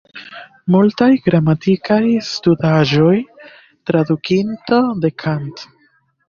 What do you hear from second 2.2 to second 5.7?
studaĵoj, tradukinto de Kant.